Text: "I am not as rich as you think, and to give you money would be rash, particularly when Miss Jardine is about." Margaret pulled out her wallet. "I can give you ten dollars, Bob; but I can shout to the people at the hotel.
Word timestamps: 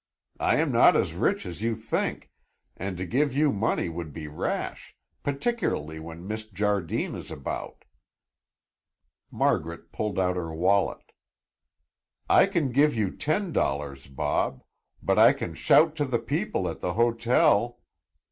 "I 0.39 0.55
am 0.55 0.71
not 0.71 0.95
as 0.95 1.13
rich 1.13 1.45
as 1.45 1.61
you 1.61 1.75
think, 1.75 2.31
and 2.75 2.97
to 2.97 3.05
give 3.05 3.35
you 3.35 3.53
money 3.53 3.87
would 3.87 4.11
be 4.11 4.27
rash, 4.27 4.95
particularly 5.21 5.99
when 5.99 6.25
Miss 6.27 6.43
Jardine 6.45 7.13
is 7.13 7.29
about." 7.29 7.85
Margaret 9.29 9.91
pulled 9.91 10.17
out 10.17 10.37
her 10.37 10.55
wallet. 10.55 11.11
"I 12.27 12.47
can 12.47 12.71
give 12.71 12.95
you 12.95 13.15
ten 13.15 13.51
dollars, 13.51 14.07
Bob; 14.07 14.63
but 15.03 15.19
I 15.19 15.33
can 15.33 15.53
shout 15.53 15.95
to 15.97 16.05
the 16.05 16.17
people 16.17 16.67
at 16.67 16.79
the 16.81 16.93
hotel. 16.93 17.79